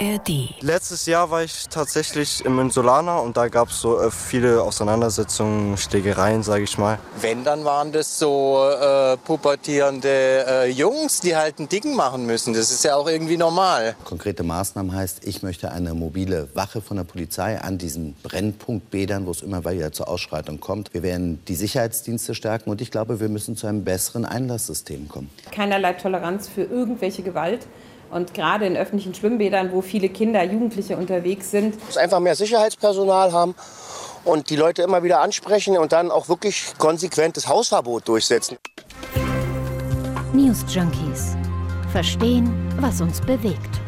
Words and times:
ARD. 0.00 0.54
Letztes 0.60 1.06
Jahr 1.06 1.30
war 1.30 1.42
ich 1.42 1.68
tatsächlich 1.68 2.44
im 2.44 2.58
Insulana 2.58 3.18
und 3.18 3.36
da 3.36 3.48
gab 3.48 3.68
es 3.68 3.80
so 3.80 3.98
äh, 3.98 4.10
viele 4.10 4.62
Auseinandersetzungen, 4.62 5.76
Schlägereien, 5.76 6.42
sage 6.42 6.64
ich 6.64 6.76
mal. 6.76 6.98
Wenn, 7.20 7.44
dann 7.44 7.64
waren 7.64 7.92
das 7.92 8.18
so 8.18 8.68
äh, 8.68 9.16
pubertierende 9.16 10.08
äh, 10.08 10.70
Jungs, 10.70 11.20
die 11.20 11.34
halt 11.34 11.58
ein 11.58 11.68
Ding 11.68 11.94
machen 11.94 12.26
müssen. 12.26 12.52
Das 12.52 12.70
ist 12.70 12.84
ja 12.84 12.96
auch 12.96 13.08
irgendwie 13.08 13.36
normal. 13.36 13.96
Konkrete 14.04 14.42
Maßnahmen 14.42 14.94
heißt, 14.94 15.26
ich 15.26 15.42
möchte 15.42 15.72
eine 15.72 15.94
mobile 15.94 16.48
Wache 16.54 16.80
von 16.82 16.98
der 16.98 17.04
Polizei 17.04 17.58
an 17.60 17.78
diesen 17.78 18.14
Brennpunktbädern, 18.22 19.26
wo 19.26 19.30
es 19.30 19.42
immer 19.42 19.64
wieder 19.64 19.92
zur 19.92 20.08
Ausschreitung 20.08 20.60
kommt. 20.60 20.92
Wir 20.92 21.02
werden 21.02 21.42
die 21.48 21.54
Sicherheitsdienste 21.54 22.34
stärken 22.34 22.70
und 22.70 22.80
ich 22.80 22.90
glaube, 22.90 23.20
wir 23.20 23.28
müssen 23.28 23.56
zu 23.56 23.66
einem 23.66 23.84
besseren 23.84 24.24
Einlasssystem 24.26 25.08
kommen. 25.08 25.30
Keinerlei 25.52 25.94
Toleranz 25.94 26.48
für 26.48 26.62
irgendwelche 26.62 27.22
Gewalt. 27.22 27.66
Und 28.10 28.34
gerade 28.34 28.66
in 28.66 28.76
öffentlichen 28.76 29.14
Schwimmbädern, 29.14 29.72
wo 29.72 29.82
viele 29.82 30.08
Kinder, 30.08 30.42
Jugendliche 30.42 30.96
unterwegs 30.96 31.50
sind. 31.50 31.84
Muss 31.86 31.96
einfach 31.96 32.20
mehr 32.20 32.36
Sicherheitspersonal 32.36 33.32
haben 33.32 33.54
und 34.24 34.50
die 34.50 34.56
Leute 34.56 34.82
immer 34.82 35.02
wieder 35.02 35.20
ansprechen 35.20 35.76
und 35.78 35.92
dann 35.92 36.10
auch 36.10 36.28
wirklich 36.28 36.74
konsequentes 36.78 37.48
Hausverbot 37.48 38.06
durchsetzen. 38.08 38.58
News 40.32 40.64
Junkies. 40.68 41.36
Verstehen, 41.92 42.52
was 42.80 43.00
uns 43.00 43.20
bewegt. 43.20 43.80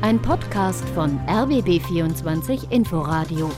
Ein 0.00 0.20
Podcast 0.20 0.84
von 0.94 1.20
RBB24 1.28 2.70
Inforadio. 2.70 3.50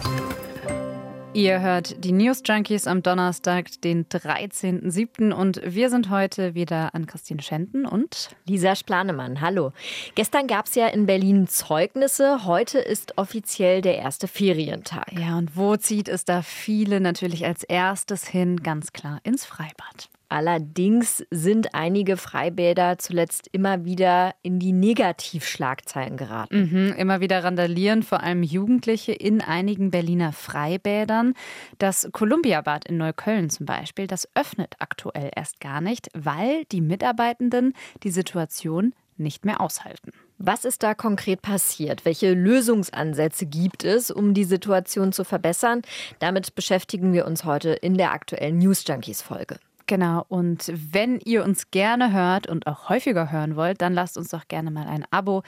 Ihr 1.35 1.61
hört 1.61 2.05
die 2.05 2.13
News 2.13 2.43
Junkies 2.45 2.87
am 2.87 3.03
Donnerstag, 3.03 3.81
den 3.81 4.07
13.07. 4.07 5.33
Und 5.33 5.61
wir 5.65 5.91
sind 5.91 6.09
heute 6.09 6.55
wieder 6.55 6.95
an 6.95 7.07
Christine 7.07 7.43
Schenten 7.43 7.87
und 7.87 8.31
Lisa 8.47 8.77
Splanemann. 8.77 9.41
Hallo. 9.41 9.73
Gestern 10.15 10.47
gab 10.47 10.67
es 10.67 10.77
ja 10.77 10.87
in 10.87 11.07
Berlin 11.07 11.49
Zeugnisse. 11.49 12.45
Heute 12.45 12.79
ist 12.79 13.19
offiziell 13.19 13.83
der 13.83 13.99
erste 13.99 14.29
Ferientag. 14.29 15.13
Ja, 15.19 15.37
und 15.37 15.57
wo 15.57 15.77
zieht 15.77 16.09
es 16.09 16.25
da 16.25 16.41
viele 16.41 17.01
natürlich 17.01 17.45
als 17.45 17.65
erstes 17.65 18.29
hin? 18.29 18.63
Ganz 18.63 18.93
klar 18.93 19.19
ins 19.25 19.45
Freibad. 19.45 20.09
Allerdings 20.35 21.25
sind 21.31 21.77
einige 21.77 22.17
Freibäder 22.17 22.99
zuletzt 22.99 23.49
immer 23.53 23.85
wieder 23.85 24.35
in 24.43 24.59
die 24.59 24.73
Negativschlagzeilen 24.73 26.17
geraten. 26.17 26.71
Mhm, 26.73 26.95
immer 26.95 27.21
wieder 27.21 27.45
randalieren 27.45 28.03
vor 28.03 28.21
allem 28.21 28.43
Jugendliche 28.43 29.13
in 29.13 29.41
einigen 29.41 29.93
Berliner 29.93 30.33
Freibädern. 30.33 31.35
Das 31.79 32.09
Kolumbiabad 32.11 32.85
in 32.85 32.97
Neukölln 32.97 33.49
zum 33.49 33.65
Beispiel, 33.65 34.09
das 34.09 34.29
öffnet 34.35 34.75
aktuell 34.81 35.31
erst 35.37 35.61
gar 35.61 35.81
nicht, 35.81 36.09
weil 36.15 36.65
die 36.65 36.81
Mitarbeitenden 36.81 37.73
die 38.03 38.11
Situation 38.11 38.93
nicht 39.17 39.45
mehr 39.45 39.61
aushalten. 39.61 40.11
Was 40.39 40.65
ist 40.65 40.83
da 40.83 40.95
konkret 40.95 41.43
passiert? 41.43 42.05
Welche 42.05 42.35
Lösungsansätze 42.35 43.47
gibt 43.47 43.85
es, 43.85 44.11
um 44.11 44.35
die 44.35 44.43
Situation 44.43 45.13
zu 45.13 45.23
verbessern? 45.23 45.83
Damit 46.19 46.57
beschäftigen 46.57 47.13
wir 47.13 47.25
uns 47.25 47.45
heute 47.45 47.71
in 47.71 47.97
der 47.97 48.11
aktuellen 48.11 48.59
News 48.59 48.83
Junkies 48.85 49.23
Folge. 49.23 49.61
Genau, 49.87 50.25
und 50.29 50.73
wenn 50.75 51.21
ihr 51.21 51.45
uns 51.45 51.71
gerne 51.71 52.13
hört 52.13 52.47
und 52.47 52.67
auch 52.67 52.89
häufiger 52.89 53.31
hören 53.31 53.55
wollt, 53.57 53.83
dann 53.83 53.93
lasst 53.93 54.17
uns 54.17 54.31
doch 54.31 54.49
gerne 54.49 54.71
mal 54.71 54.87
ein 54.87 55.05
Abo 55.11 55.43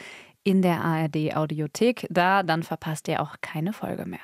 in 0.45 0.63
der 0.63 0.85
ARD 0.85 1.35
Audiothek 1.35 2.07
da, 2.11 2.43
dann 2.43 2.63
verpasst 2.63 3.09
ihr 3.09 3.21
auch 3.21 3.37
keine 3.41 3.73
Folge 3.73 4.05
mehr. 4.05 4.21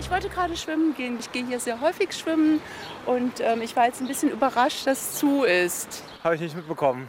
Ich 0.00 0.10
wollte 0.10 0.28
gerade 0.28 0.56
schwimmen 0.56 0.94
gehen. 0.94 1.16
Ich 1.20 1.30
gehe 1.32 1.46
hier 1.46 1.60
sehr 1.60 1.80
häufig 1.80 2.12
schwimmen 2.12 2.60
und 3.04 3.40
ähm, 3.40 3.60
ich 3.62 3.76
war 3.76 3.86
jetzt 3.86 4.00
ein 4.00 4.08
bisschen 4.08 4.30
überrascht, 4.30 4.86
dass 4.86 5.12
es 5.12 5.18
zu 5.18 5.44
ist. 5.44 6.02
Habe 6.24 6.36
ich 6.36 6.40
nicht 6.40 6.56
mitbekommen. 6.56 7.08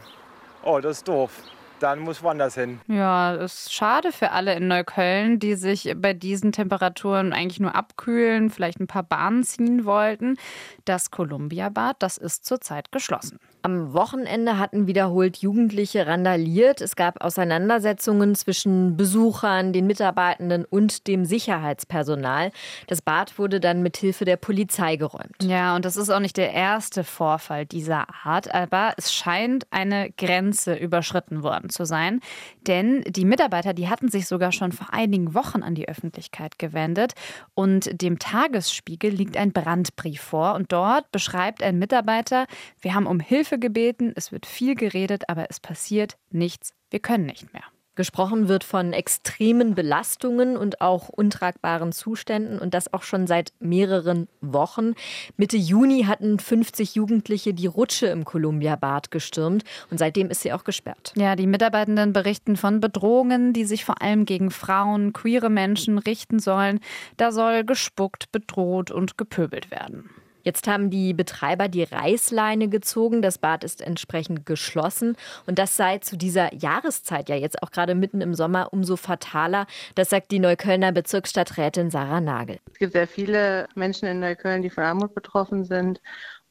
Oh, 0.62 0.78
das 0.80 0.98
ist 0.98 1.08
doof 1.08 1.32
dann 1.80 2.00
muss 2.00 2.22
woanders 2.22 2.54
hin. 2.54 2.80
Ja, 2.86 3.34
ist 3.34 3.72
schade 3.72 4.12
für 4.12 4.32
alle 4.32 4.54
in 4.54 4.68
Neukölln, 4.68 5.38
die 5.38 5.54
sich 5.54 5.94
bei 5.96 6.14
diesen 6.14 6.52
Temperaturen 6.52 7.32
eigentlich 7.32 7.60
nur 7.60 7.74
abkühlen, 7.74 8.50
vielleicht 8.50 8.80
ein 8.80 8.86
paar 8.86 9.02
Bahnen 9.02 9.44
ziehen 9.44 9.84
wollten. 9.84 10.36
Das 10.84 11.10
Columbia-Bad, 11.10 11.96
das 12.00 12.18
ist 12.18 12.44
zurzeit 12.44 12.92
geschlossen. 12.92 13.38
Am 13.68 13.92
Wochenende 13.92 14.58
hatten 14.58 14.86
wiederholt 14.86 15.36
Jugendliche 15.36 16.06
randaliert. 16.06 16.80
Es 16.80 16.96
gab 16.96 17.22
Auseinandersetzungen 17.22 18.34
zwischen 18.34 18.96
Besuchern, 18.96 19.74
den 19.74 19.86
Mitarbeitenden 19.86 20.64
und 20.64 21.06
dem 21.06 21.26
Sicherheitspersonal. 21.26 22.50
Das 22.86 23.02
Bad 23.02 23.38
wurde 23.38 23.60
dann 23.60 23.82
mit 23.82 23.98
Hilfe 23.98 24.24
der 24.24 24.38
Polizei 24.38 24.96
geräumt. 24.96 25.36
Ja, 25.42 25.76
und 25.76 25.84
das 25.84 25.98
ist 25.98 26.08
auch 26.08 26.20
nicht 26.20 26.38
der 26.38 26.54
erste 26.54 27.04
Vorfall 27.04 27.66
dieser 27.66 28.06
Art, 28.24 28.54
aber 28.54 28.94
es 28.96 29.12
scheint 29.12 29.66
eine 29.70 30.12
Grenze 30.12 30.74
überschritten 30.74 31.42
worden 31.42 31.68
zu 31.68 31.84
sein, 31.84 32.20
denn 32.66 33.02
die 33.02 33.26
Mitarbeiter, 33.26 33.74
die 33.74 33.90
hatten 33.90 34.08
sich 34.08 34.28
sogar 34.28 34.50
schon 34.50 34.72
vor 34.72 34.94
einigen 34.94 35.34
Wochen 35.34 35.62
an 35.62 35.74
die 35.74 35.90
Öffentlichkeit 35.90 36.58
gewendet 36.58 37.12
und 37.52 38.00
dem 38.00 38.18
Tagesspiegel 38.18 39.10
liegt 39.10 39.36
ein 39.36 39.52
Brandbrief 39.52 40.22
vor 40.22 40.54
und 40.54 40.72
dort 40.72 41.12
beschreibt 41.12 41.62
ein 41.62 41.78
Mitarbeiter, 41.78 42.46
wir 42.80 42.94
haben 42.94 43.06
um 43.06 43.20
Hilfe 43.20 43.57
Hilfe 43.58 43.60
gebeten, 43.60 44.12
es 44.14 44.32
wird 44.32 44.46
viel 44.46 44.74
geredet, 44.74 45.28
aber 45.28 45.46
es 45.50 45.60
passiert 45.60 46.16
nichts. 46.30 46.72
Wir 46.90 47.00
können 47.00 47.26
nicht 47.26 47.52
mehr. 47.52 47.64
Gesprochen 47.96 48.46
wird 48.46 48.62
von 48.62 48.92
extremen 48.92 49.74
Belastungen 49.74 50.56
und 50.56 50.80
auch 50.80 51.08
untragbaren 51.08 51.90
Zuständen 51.90 52.60
und 52.60 52.72
das 52.72 52.92
auch 52.92 53.02
schon 53.02 53.26
seit 53.26 53.52
mehreren 53.58 54.28
Wochen. 54.40 54.94
Mitte 55.36 55.56
Juni 55.56 56.04
hatten 56.04 56.38
50 56.38 56.94
Jugendliche 56.94 57.54
die 57.54 57.66
Rutsche 57.66 58.06
im 58.06 58.24
Columbia-Bad 58.24 59.10
gestürmt 59.10 59.64
und 59.90 59.98
seitdem 59.98 60.30
ist 60.30 60.42
sie 60.42 60.52
auch 60.52 60.62
gesperrt. 60.62 61.12
Ja, 61.16 61.34
die 61.34 61.48
Mitarbeitenden 61.48 62.12
berichten 62.12 62.56
von 62.56 62.78
Bedrohungen, 62.78 63.52
die 63.52 63.64
sich 63.64 63.84
vor 63.84 64.00
allem 64.00 64.26
gegen 64.26 64.52
Frauen, 64.52 65.12
queere 65.12 65.50
Menschen 65.50 65.98
richten 65.98 66.38
sollen. 66.38 66.78
Da 67.16 67.32
soll 67.32 67.64
gespuckt, 67.64 68.30
bedroht 68.30 68.92
und 68.92 69.18
gepöbelt 69.18 69.72
werden. 69.72 70.08
Jetzt 70.48 70.66
haben 70.66 70.88
die 70.88 71.12
Betreiber 71.12 71.68
die 71.68 71.82
Reißleine 71.82 72.68
gezogen. 72.70 73.20
Das 73.20 73.36
Bad 73.36 73.64
ist 73.64 73.82
entsprechend 73.82 74.46
geschlossen. 74.46 75.14
Und 75.44 75.58
das 75.58 75.76
sei 75.76 75.98
zu 75.98 76.16
dieser 76.16 76.54
Jahreszeit 76.54 77.28
ja 77.28 77.36
jetzt 77.36 77.62
auch 77.62 77.70
gerade 77.70 77.94
mitten 77.94 78.22
im 78.22 78.32
Sommer 78.32 78.72
umso 78.72 78.96
fataler. 78.96 79.66
Das 79.94 80.08
sagt 80.08 80.30
die 80.30 80.38
Neuköllner 80.38 80.90
Bezirksstadträtin 80.90 81.90
Sarah 81.90 82.22
Nagel. 82.22 82.60
Es 82.72 82.78
gibt 82.78 82.94
sehr 82.94 83.06
viele 83.06 83.68
Menschen 83.74 84.08
in 84.08 84.20
Neukölln, 84.20 84.62
die 84.62 84.70
von 84.70 84.84
Armut 84.84 85.14
betroffen 85.14 85.66
sind 85.66 86.00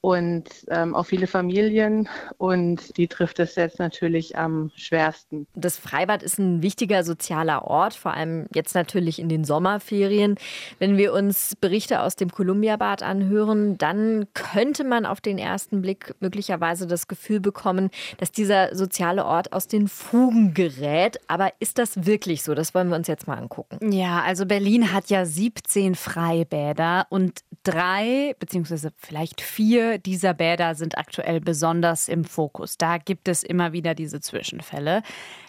und 0.01 0.45
ähm, 0.69 0.95
auch 0.95 1.05
viele 1.05 1.27
Familien 1.27 2.07
und 2.37 2.97
die 2.97 3.07
trifft 3.07 3.39
es 3.39 3.55
jetzt 3.55 3.79
natürlich 3.79 4.37
am 4.37 4.71
schwersten. 4.75 5.47
Das 5.55 5.77
Freibad 5.77 6.23
ist 6.23 6.37
ein 6.37 6.61
wichtiger 6.61 7.03
sozialer 7.03 7.65
Ort, 7.65 7.93
vor 7.93 8.13
allem 8.13 8.45
jetzt 8.53 8.75
natürlich 8.75 9.19
in 9.19 9.27
den 9.27 9.43
Sommerferien. 9.43 10.35
Wenn 10.79 10.97
wir 10.97 11.13
uns 11.13 11.55
Berichte 11.59 12.01
aus 12.01 12.15
dem 12.15 12.31
Kolumbiabad 12.31 13.01
anhören, 13.01 13.77
dann 13.77 14.27
könnte 14.33 14.83
man 14.83 15.05
auf 15.05 15.19
den 15.19 15.37
ersten 15.37 15.81
Blick 15.81 16.13
möglicherweise 16.19 16.85
das 16.85 17.07
Gefühl 17.07 17.39
bekommen, 17.39 17.89
dass 18.17 18.31
dieser 18.31 18.75
soziale 18.75 19.25
Ort 19.25 19.51
aus 19.53 19.67
den 19.67 19.87
Fugen 19.87 20.53
gerät. 20.53 21.19
Aber 21.27 21.51
ist 21.59 21.79
das 21.79 22.05
wirklich 22.05 22.43
so? 22.43 22.53
Das 22.53 22.75
wollen 22.75 22.89
wir 22.89 22.95
uns 22.95 23.07
jetzt 23.07 23.27
mal 23.27 23.37
angucken. 23.37 23.91
Ja, 23.91 24.21
also 24.21 24.45
Berlin 24.45 24.93
hat 24.93 25.09
ja 25.09 25.25
17 25.25 25.95
Freibäder 25.95 27.07
und 27.09 27.41
drei 27.67 28.33
beziehungsweise 28.39 28.93
vielleicht 28.95 29.41
vier 29.41 29.97
dieser 29.97 30.33
Bäder 30.33 30.73
sind 30.75 30.97
aktuell 30.97 31.41
besonders 31.41 32.07
im 32.07 32.23
Fokus. 32.23 32.77
Da 32.77 32.97
gibt 32.97 33.27
es 33.27 33.43
immer 33.43 33.73
wieder 33.73 33.93
diese 33.93 34.21
Zwischenfälle. 34.21 35.03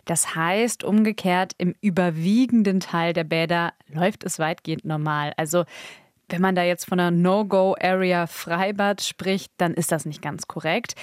Das 0.05 0.35
heißt, 0.35 0.83
umgekehrt, 0.83 1.53
im 1.59 1.75
überwiegenden 1.81 2.81
Teil 2.81 3.13
der 3.13 3.25
Bäder 3.25 3.73
läuft 3.87 4.25
es 4.25 4.39
weitgehend 4.41 4.85
normal. 4.85 5.33
Also 5.37 5.65
wenn 6.29 6.43
man 6.43 6.55
da 6.55 6.63
jetzt 6.63 6.87
von 6.87 6.99
einer 6.99 7.11
No-Go-Area 7.11 8.27
Freibad 8.27 9.01
spricht, 9.01 9.53
dann 9.57 9.75
ist 9.75 9.93
das 9.93 10.05
nicht 10.05 10.21
ganz 10.21 10.47
korrekt. 10.47 10.95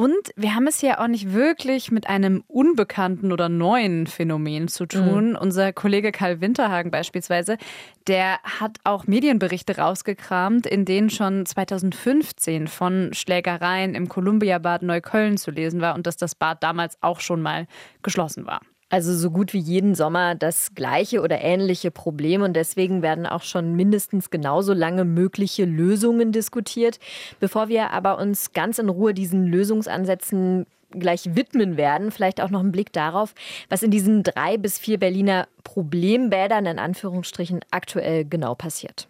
Und 0.00 0.32
wir 0.34 0.54
haben 0.54 0.66
es 0.66 0.80
ja 0.80 0.98
auch 0.98 1.08
nicht 1.08 1.34
wirklich 1.34 1.90
mit 1.90 2.08
einem 2.08 2.42
unbekannten 2.48 3.32
oder 3.32 3.50
neuen 3.50 4.06
Phänomen 4.06 4.66
zu 4.66 4.86
tun. 4.86 5.32
Mhm. 5.32 5.36
Unser 5.36 5.74
Kollege 5.74 6.10
Karl 6.10 6.40
Winterhagen 6.40 6.90
beispielsweise, 6.90 7.58
der 8.06 8.38
hat 8.44 8.78
auch 8.84 9.06
Medienberichte 9.06 9.76
rausgekramt, 9.76 10.66
in 10.66 10.86
denen 10.86 11.10
schon 11.10 11.44
2015 11.44 12.66
von 12.66 13.12
Schlägereien 13.12 13.94
im 13.94 14.08
Columbia-Bad 14.08 14.84
Neukölln 14.84 15.36
zu 15.36 15.50
lesen 15.50 15.82
war 15.82 15.94
und 15.94 16.06
dass 16.06 16.16
das 16.16 16.34
Bad 16.34 16.62
damals 16.62 16.96
auch 17.02 17.20
schon 17.20 17.42
mal 17.42 17.66
geschlossen 18.02 18.46
war. 18.46 18.62
Also 18.90 19.14
so 19.16 19.30
gut 19.30 19.52
wie 19.52 19.60
jeden 19.60 19.94
Sommer 19.94 20.34
das 20.34 20.74
gleiche 20.74 21.22
oder 21.22 21.40
ähnliche 21.40 21.92
Problem 21.92 22.42
und 22.42 22.54
deswegen 22.54 23.02
werden 23.02 23.24
auch 23.24 23.42
schon 23.42 23.76
mindestens 23.76 24.30
genauso 24.30 24.74
lange 24.74 25.04
mögliche 25.04 25.64
Lösungen 25.64 26.32
diskutiert. 26.32 26.98
Bevor 27.38 27.68
wir 27.68 27.92
aber 27.92 28.18
uns 28.18 28.52
ganz 28.52 28.80
in 28.80 28.88
Ruhe 28.88 29.14
diesen 29.14 29.46
Lösungsansätzen 29.46 30.66
gleich 30.90 31.36
widmen 31.36 31.76
werden, 31.76 32.10
vielleicht 32.10 32.40
auch 32.40 32.50
noch 32.50 32.58
einen 32.58 32.72
Blick 32.72 32.92
darauf, 32.92 33.32
was 33.68 33.84
in 33.84 33.92
diesen 33.92 34.24
drei 34.24 34.56
bis 34.56 34.76
vier 34.76 34.98
Berliner 34.98 35.46
Problembädern 35.62 36.66
in 36.66 36.80
Anführungsstrichen 36.80 37.60
aktuell 37.70 38.24
genau 38.24 38.56
passiert. 38.56 39.06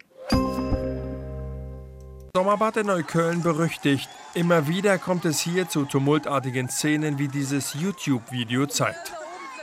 Sommerbad 2.35 2.77
in 2.77 2.85
Neukölln 2.85 3.41
berüchtigt. 3.41 4.07
Immer 4.35 4.67
wieder 4.67 4.99
kommt 4.99 5.25
es 5.25 5.41
hier 5.41 5.67
zu 5.67 5.85
tumultartigen 5.85 6.69
Szenen, 6.69 7.17
wie 7.17 7.27
dieses 7.27 7.73
YouTube-Video 7.73 8.67
zeigt. 8.67 9.13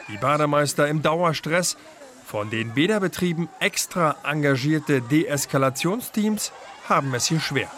Die 0.08 0.16
Bademeister 0.16 0.88
im 0.88 1.02
Dauerstress, 1.02 1.76
von 2.24 2.50
den 2.50 2.74
Bäderbetrieben 2.74 3.48
extra 3.58 4.16
engagierte 4.22 5.00
Deeskalationsteams 5.00 6.52
haben 6.88 7.14
es 7.14 7.26
hier 7.26 7.40
schwer. 7.40 7.70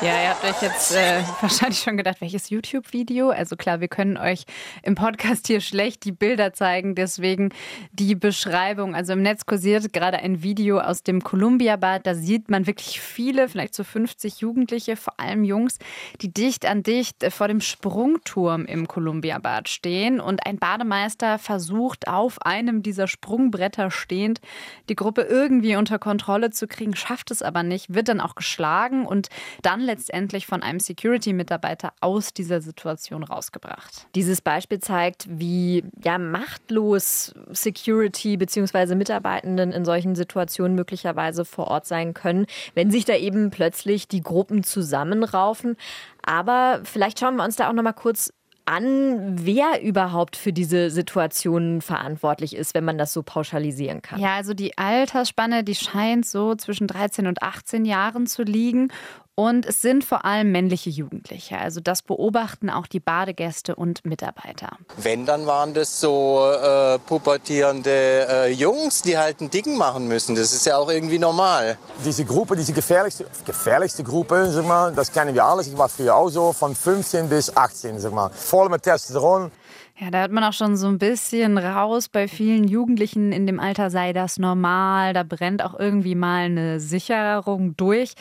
Ja, 0.00 0.22
ihr 0.22 0.30
habt 0.30 0.44
euch 0.44 0.60
jetzt 0.60 0.94
äh, 0.94 1.22
wahrscheinlich 1.40 1.78
schon 1.78 1.96
gedacht, 1.96 2.20
welches 2.20 2.50
YouTube-Video? 2.50 3.30
Also 3.30 3.56
klar, 3.56 3.80
wir 3.80 3.88
können 3.88 4.16
euch 4.16 4.44
im 4.82 4.94
Podcast 4.94 5.46
hier 5.46 5.60
schlecht 5.60 6.04
die 6.04 6.12
Bilder 6.12 6.52
zeigen, 6.52 6.94
deswegen 6.94 7.50
die 7.92 8.14
Beschreibung. 8.14 8.94
Also 8.94 9.12
im 9.12 9.22
Netz 9.22 9.46
kursiert 9.46 9.92
gerade 9.92 10.18
ein 10.18 10.42
Video 10.42 10.80
aus 10.80 11.02
dem 11.02 11.22
Columbia-Bad. 11.22 12.06
Da 12.06 12.14
sieht 12.14 12.50
man 12.50 12.66
wirklich 12.66 13.00
viele, 13.00 13.48
vielleicht 13.48 13.74
so 13.74 13.84
50 13.84 14.40
Jugendliche, 14.40 14.96
vor 14.96 15.14
allem 15.18 15.44
Jungs, 15.44 15.78
die 16.20 16.32
dicht 16.32 16.66
an 16.66 16.82
dicht 16.82 17.24
vor 17.32 17.48
dem 17.48 17.60
Sprungturm 17.60 18.66
im 18.66 18.88
Columbia-Bad 18.88 19.68
stehen. 19.68 20.20
Und 20.20 20.46
ein 20.46 20.58
Bademeister 20.58 21.38
versucht 21.38 22.08
auf 22.08 22.42
einem 22.42 22.82
dieser 22.82 23.06
Sprungbretter 23.06 23.90
stehend, 23.90 24.40
die 24.88 24.96
Gruppe 24.96 25.22
irgendwie 25.22 25.76
unter 25.76 25.98
Kontrolle 25.98 26.50
zu 26.50 26.66
kriegen, 26.66 26.96
schafft 26.96 27.30
es 27.30 27.42
aber 27.42 27.62
nicht, 27.62 27.94
wird 27.94 28.08
dann 28.08 28.20
auch 28.20 28.34
geschlagen 28.34 29.06
und 29.06 29.28
dann 29.62 29.83
letztendlich 29.84 30.46
von 30.46 30.62
einem 30.62 30.80
Security-Mitarbeiter 30.80 31.92
aus 32.00 32.32
dieser 32.32 32.60
Situation 32.60 33.22
rausgebracht. 33.22 34.06
Dieses 34.14 34.40
Beispiel 34.40 34.80
zeigt, 34.80 35.26
wie 35.28 35.84
ja, 36.02 36.18
machtlos 36.18 37.34
Security 37.50 38.36
bzw. 38.36 38.94
Mitarbeitenden 38.94 39.72
in 39.72 39.84
solchen 39.84 40.14
Situationen 40.14 40.74
möglicherweise 40.74 41.44
vor 41.44 41.68
Ort 41.68 41.86
sein 41.86 42.14
können, 42.14 42.46
wenn 42.74 42.90
sich 42.90 43.04
da 43.04 43.14
eben 43.14 43.50
plötzlich 43.50 44.08
die 44.08 44.22
Gruppen 44.22 44.64
zusammenraufen. 44.64 45.76
Aber 46.22 46.80
vielleicht 46.84 47.20
schauen 47.20 47.36
wir 47.36 47.44
uns 47.44 47.56
da 47.56 47.68
auch 47.68 47.72
noch 47.72 47.82
mal 47.82 47.92
kurz 47.92 48.32
an, 48.66 49.36
wer 49.44 49.82
überhaupt 49.82 50.36
für 50.36 50.52
diese 50.52 50.90
Situationen 50.90 51.82
verantwortlich 51.82 52.56
ist, 52.56 52.74
wenn 52.74 52.84
man 52.84 52.98
das 52.98 53.12
so 53.12 53.22
pauschalisieren 53.22 54.00
kann. 54.00 54.20
Ja, 54.20 54.36
also 54.36 54.54
die 54.54 54.78
Altersspanne, 54.78 55.64
die 55.64 55.74
scheint 55.74 56.26
so 56.26 56.54
zwischen 56.54 56.86
13 56.86 57.26
und 57.26 57.42
18 57.42 57.84
Jahren 57.84 58.26
zu 58.26 58.42
liegen. 58.42 58.90
Und 59.36 59.66
es 59.66 59.82
sind 59.82 60.04
vor 60.04 60.24
allem 60.24 60.52
männliche 60.52 60.90
Jugendliche. 60.90 61.58
Also 61.58 61.80
das 61.80 62.02
beobachten 62.02 62.70
auch 62.70 62.86
die 62.86 63.00
Badegäste 63.00 63.74
und 63.74 64.04
Mitarbeiter. 64.04 64.78
Wenn, 64.96 65.26
dann 65.26 65.44
waren 65.46 65.74
das 65.74 66.00
so 66.00 66.40
äh, 66.52 67.00
pubertierende 67.00 68.28
äh, 68.30 68.52
Jungs, 68.52 69.02
die 69.02 69.18
halt 69.18 69.40
einen 69.40 69.50
Dicken 69.50 69.76
machen 69.76 70.06
müssen. 70.06 70.36
Das 70.36 70.52
ist 70.52 70.66
ja 70.66 70.76
auch 70.76 70.88
irgendwie 70.88 71.18
normal. 71.18 71.78
Diese 72.04 72.24
Gruppe, 72.24 72.54
diese 72.54 72.72
gefährlichste, 72.72 73.26
gefährlichste 73.44 74.04
Gruppe, 74.04 74.52
sag 74.52 74.66
mal, 74.66 74.92
das 74.92 75.10
kennen 75.10 75.34
wir 75.34 75.44
alles. 75.44 75.66
Ich 75.66 75.76
war 75.76 75.88
früher 75.88 76.14
auch 76.14 76.28
so, 76.28 76.52
von 76.52 76.72
15 76.76 77.28
bis 77.28 77.56
18, 77.56 77.98
sag 77.98 78.12
mal. 78.12 78.30
Voll 78.30 78.68
mit 78.68 78.84
Testosteron. 78.84 79.50
Ja, 79.98 80.10
da 80.10 80.20
hört 80.20 80.32
man 80.32 80.44
auch 80.44 80.52
schon 80.52 80.76
so 80.76 80.86
ein 80.86 80.98
bisschen 80.98 81.58
raus. 81.58 82.08
Bei 82.08 82.28
vielen 82.28 82.68
Jugendlichen 82.68 83.32
in 83.32 83.46
dem 83.46 83.58
Alter 83.58 83.90
sei 83.90 84.12
das 84.12 84.38
normal. 84.38 85.12
Da 85.12 85.24
brennt 85.24 85.64
auch 85.64 85.78
irgendwie 85.78 86.14
mal 86.14 86.44
eine 86.44 86.78
Sicherung 86.78 87.76
durch. 87.76 88.14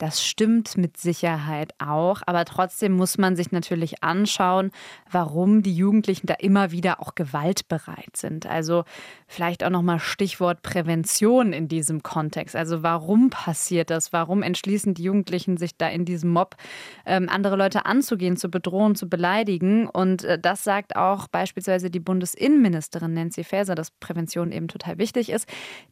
Das 0.00 0.24
stimmt 0.24 0.78
mit 0.78 0.96
Sicherheit 0.96 1.74
auch, 1.78 2.22
aber 2.24 2.46
trotzdem 2.46 2.92
muss 2.92 3.18
man 3.18 3.36
sich 3.36 3.52
natürlich 3.52 4.02
anschauen, 4.02 4.70
warum 5.10 5.62
die 5.62 5.76
Jugendlichen 5.76 6.26
da 6.26 6.32
immer 6.38 6.70
wieder 6.70 7.00
auch 7.00 7.14
gewaltbereit 7.14 8.16
sind. 8.16 8.46
Also 8.46 8.84
vielleicht 9.26 9.62
auch 9.62 9.68
nochmal 9.68 9.98
Stichwort 9.98 10.62
Prävention 10.62 11.52
in 11.52 11.68
diesem 11.68 12.02
Kontext. 12.02 12.56
Also 12.56 12.82
warum 12.82 13.28
passiert 13.28 13.90
das? 13.90 14.10
Warum 14.10 14.42
entschließen 14.42 14.94
die 14.94 15.02
Jugendlichen 15.02 15.58
sich 15.58 15.76
da 15.76 15.86
in 15.88 16.06
diesem 16.06 16.30
Mob 16.30 16.56
ähm, 17.04 17.28
andere 17.28 17.56
Leute 17.56 17.84
anzugehen, 17.84 18.38
zu 18.38 18.50
bedrohen, 18.50 18.94
zu 18.94 19.06
beleidigen? 19.06 19.86
Und 19.86 20.24
äh, 20.24 20.38
das 20.38 20.64
sagt 20.64 20.96
auch 20.96 21.28
beispielsweise 21.28 21.90
die 21.90 22.00
Bundesinnenministerin 22.00 23.12
Nancy 23.12 23.44
Faeser, 23.44 23.74
dass 23.74 23.90
Prävention 23.90 24.50
eben 24.50 24.68
total 24.68 24.96
wichtig 24.96 25.28
ist. 25.28 25.46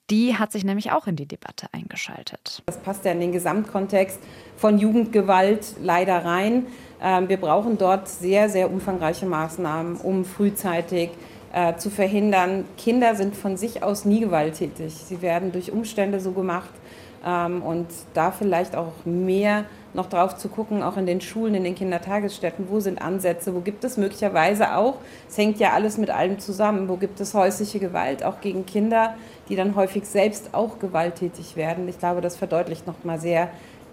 Die 0.08 0.38
hat 0.38 0.50
sich 0.50 0.64
nämlich 0.64 0.92
auch 0.92 1.06
in 1.06 1.16
die 1.16 1.26
Debatte 1.26 1.66
eingeschaltet. 1.72 2.62
Das 2.64 2.78
passt 2.78 3.04
ja 3.04 3.12
in 3.12 3.20
den 3.20 3.32
Gesamtkontext 3.32 3.97
Kontext 3.98 4.20
von 4.56 4.78
Jugendgewalt 4.78 5.74
leider 5.82 6.24
rein. 6.24 6.66
Ähm, 7.02 7.28
wir 7.28 7.36
brauchen 7.36 7.78
dort 7.78 8.08
sehr, 8.08 8.48
sehr 8.48 8.70
umfangreiche 8.70 9.26
Maßnahmen, 9.26 9.96
um 9.96 10.24
frühzeitig 10.24 11.10
äh, 11.52 11.74
zu 11.76 11.90
verhindern. 11.90 12.64
Kinder 12.76 13.16
sind 13.16 13.36
von 13.36 13.56
sich 13.56 13.82
aus 13.82 14.04
nie 14.04 14.20
gewalttätig. 14.20 14.94
Sie 14.94 15.20
werden 15.20 15.50
durch 15.50 15.72
Umstände 15.72 16.20
so 16.20 16.30
gemacht 16.32 16.70
ähm, 17.26 17.62
und 17.62 17.86
da 18.14 18.30
vielleicht 18.30 18.76
auch 18.76 18.92
mehr 19.04 19.64
noch 19.94 20.08
drauf 20.08 20.36
zu 20.36 20.48
gucken, 20.48 20.82
auch 20.82 20.96
in 20.96 21.06
den 21.06 21.20
Schulen, 21.20 21.54
in 21.54 21.64
den 21.64 21.74
Kindertagesstätten, 21.74 22.66
wo 22.68 22.78
sind 22.78 23.00
Ansätze, 23.00 23.54
wo 23.54 23.60
gibt 23.60 23.84
es 23.84 23.96
möglicherweise 23.96 24.76
auch, 24.76 24.96
es 25.28 25.38
hängt 25.38 25.58
ja 25.58 25.72
alles 25.72 25.96
mit 25.96 26.10
allem 26.10 26.38
zusammen, 26.38 26.88
wo 26.88 26.96
gibt 26.96 27.20
es 27.20 27.34
häusliche 27.34 27.78
Gewalt, 27.78 28.22
auch 28.22 28.40
gegen 28.40 28.66
Kinder, 28.66 29.14
die 29.48 29.56
dann 29.56 29.74
häufig 29.76 30.04
selbst 30.04 30.50
auch 30.52 30.78
gewalttätig 30.78 31.56
werden. 31.56 31.88
Ich 31.88 31.98
glaube, 31.98 32.20
das 32.20 32.36
verdeutlicht 32.36 32.86
noch 32.86 33.02
mal 33.02 33.18
sehr, 33.18 33.48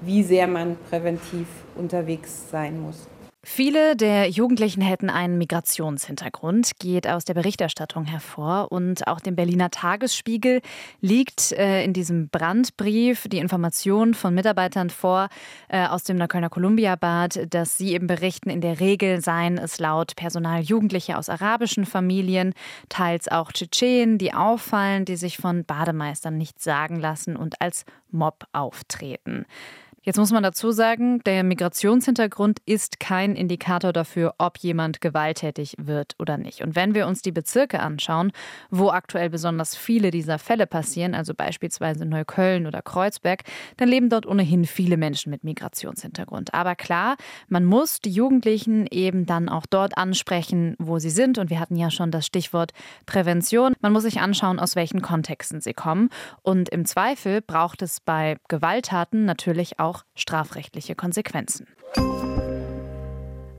wie 0.06 0.24
sehr 0.24 0.48
man 0.48 0.78
präventiv 0.90 1.48
unterwegs 1.76 2.50
sein 2.52 2.80
muss. 2.82 3.08
Viele 3.48 3.96
der 3.96 4.28
Jugendlichen 4.28 4.82
hätten 4.82 5.12
einen 5.12 5.38
Migrationshintergrund, 5.38 6.80
geht 6.80 7.08
aus 7.08 7.26
der 7.26 7.36
Berichterstattung 7.36 8.06
hervor. 8.06 8.72
Und 8.72 9.08
auch 9.08 9.20
dem 9.20 9.36
Berliner 9.36 9.70
Tagesspiegel 9.70 10.62
liegt 11.00 11.52
äh, 11.52 11.84
in 11.84 11.94
diesem 11.94 12.28
Brandbrief 12.30 13.28
die 13.28 13.38
Information 13.38 14.16
von 14.16 14.34
Mitarbeitern 14.34 14.90
vor 14.90 15.30
äh, 15.70 15.86
aus 15.86 16.04
dem 16.04 16.18
Neuköllner 16.18 16.50
Columbia-Bad, 16.50 17.54
dass 17.54 17.78
sie 17.78 17.94
eben 17.94 18.08
berichten, 18.08 18.50
in 18.50 18.62
der 18.62 18.80
Regel 18.80 19.22
seien 19.22 19.60
es 19.60 19.78
laut 19.78 20.16
Personal 20.16 20.62
Jugendliche 20.62 21.16
aus 21.16 21.30
arabischen 21.30 21.86
Familien, 21.86 22.56
teils 22.90 23.28
auch 23.28 23.52
Tschetschenen, 23.52 24.18
die 24.18 24.34
auffallen, 24.34 25.06
die 25.06 25.18
sich 25.18 25.38
von 25.38 25.66
Bademeistern 25.66 26.36
nichts 26.36 26.64
sagen 26.64 27.00
lassen 27.00 27.36
und 27.36 27.62
als 27.62 27.86
Mob 28.10 28.48
auftreten. 28.54 29.46
Jetzt 30.06 30.18
muss 30.18 30.32
man 30.32 30.44
dazu 30.44 30.70
sagen, 30.70 31.20
der 31.26 31.44
Migrationshintergrund 31.44 32.60
ist 32.68 33.00
kein 33.00 33.36
Indikator 33.36 33.92
dafür, 33.92 34.36
ob 34.38 34.60
jemand 34.60 35.02
gewalttätig 35.02 35.74
wird 35.80 36.14
oder 36.20 36.38
nicht. 36.38 36.62
Und 36.62 36.76
wenn 36.76 36.94
wir 36.94 37.08
uns 37.08 37.24
die 37.24 37.32
Bezirke 37.32 37.80
anschauen, 37.80 38.32
wo 38.70 38.92
aktuell 38.92 39.32
besonders 39.32 39.76
viele 39.76 40.12
dieser 40.12 40.38
Fälle 40.38 40.68
passieren, 40.68 41.16
also 41.16 41.34
beispielsweise 41.34 42.06
Neukölln 42.06 42.68
oder 42.68 42.84
Kreuzberg, 42.84 43.46
dann 43.78 43.90
leben 43.90 44.10
dort 44.10 44.28
ohnehin 44.28 44.66
viele 44.66 44.96
Menschen 44.96 45.32
mit 45.32 45.44
Migrationshintergrund. 45.44 46.54
Aber 46.54 46.76
klar, 46.76 47.16
man 47.48 47.66
muss 47.66 48.00
die 48.00 48.12
Jugendlichen 48.12 48.86
eben 48.92 49.26
dann 49.26 49.50
auch 49.50 49.66
dort 49.66 49.98
ansprechen, 49.98 50.76
wo 50.78 51.00
sie 51.00 51.10
sind. 51.10 51.40
Und 51.40 51.50
wir 51.50 51.60
hatten 51.60 51.78
ja 51.78 51.90
schon 51.90 52.12
das 52.12 52.28
Stichwort 52.28 52.74
Prävention. 53.08 53.74
Man 53.82 53.92
muss 53.92 54.04
sich 54.04 54.22
anschauen, 54.22 54.60
aus 54.60 54.76
welchen 54.76 55.02
Kontexten 55.02 55.62
sie 55.62 55.74
kommen. 55.74 56.10
Und 56.44 56.70
im 56.70 56.86
Zweifel 56.86 57.42
braucht 57.42 57.82
es 57.82 58.02
bei 58.02 58.38
Gewalttaten 58.50 59.26
natürlich 59.26 59.80
auch 59.80 59.95
auch 59.96 60.04
strafrechtliche 60.16 60.96
Konsequenzen. 60.96 61.68